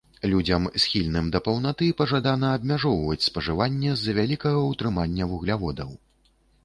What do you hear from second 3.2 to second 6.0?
спажыванне з-за вялікага ўтрымання вугляводаў.